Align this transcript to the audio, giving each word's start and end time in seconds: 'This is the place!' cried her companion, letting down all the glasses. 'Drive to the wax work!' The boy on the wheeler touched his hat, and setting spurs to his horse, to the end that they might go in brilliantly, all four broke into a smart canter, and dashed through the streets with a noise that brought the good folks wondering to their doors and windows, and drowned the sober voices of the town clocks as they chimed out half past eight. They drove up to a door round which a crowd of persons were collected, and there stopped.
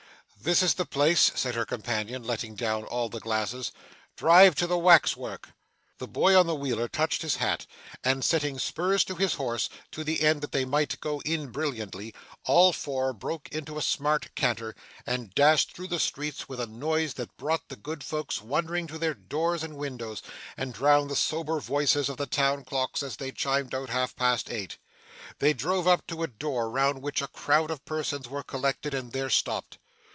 'This 0.43 0.63
is 0.63 0.73
the 0.73 0.85
place!' 0.85 1.29
cried 1.43 1.53
her 1.53 1.67
companion, 1.67 2.23
letting 2.23 2.55
down 2.55 2.83
all 2.85 3.09
the 3.09 3.19
glasses. 3.19 3.71
'Drive 4.15 4.55
to 4.55 4.65
the 4.65 4.75
wax 4.75 5.15
work!' 5.15 5.49
The 5.99 6.07
boy 6.07 6.35
on 6.35 6.47
the 6.47 6.55
wheeler 6.55 6.87
touched 6.87 7.21
his 7.21 7.35
hat, 7.35 7.67
and 8.03 8.25
setting 8.25 8.57
spurs 8.57 9.03
to 9.03 9.13
his 9.13 9.35
horse, 9.35 9.69
to 9.91 10.03
the 10.03 10.21
end 10.21 10.41
that 10.41 10.51
they 10.51 10.65
might 10.65 10.99
go 10.99 11.19
in 11.25 11.49
brilliantly, 11.51 12.15
all 12.43 12.73
four 12.73 13.13
broke 13.13 13.49
into 13.49 13.77
a 13.77 13.83
smart 13.83 14.33
canter, 14.33 14.73
and 15.05 15.31
dashed 15.35 15.75
through 15.75 15.89
the 15.89 15.99
streets 15.99 16.49
with 16.49 16.59
a 16.59 16.65
noise 16.65 17.13
that 17.13 17.37
brought 17.37 17.69
the 17.69 17.75
good 17.75 18.03
folks 18.03 18.41
wondering 18.41 18.87
to 18.87 18.97
their 18.97 19.13
doors 19.13 19.61
and 19.61 19.77
windows, 19.77 20.23
and 20.57 20.73
drowned 20.73 21.11
the 21.11 21.15
sober 21.15 21.59
voices 21.59 22.09
of 22.09 22.17
the 22.17 22.25
town 22.25 22.63
clocks 22.65 23.03
as 23.03 23.17
they 23.17 23.31
chimed 23.31 23.75
out 23.75 23.91
half 23.91 24.15
past 24.15 24.49
eight. 24.49 24.79
They 25.37 25.53
drove 25.53 25.87
up 25.87 26.07
to 26.07 26.23
a 26.23 26.27
door 26.27 26.71
round 26.71 27.03
which 27.03 27.21
a 27.21 27.27
crowd 27.27 27.69
of 27.69 27.85
persons 27.85 28.27
were 28.27 28.41
collected, 28.41 28.95
and 28.95 29.11
there 29.11 29.29
stopped. 29.29 29.77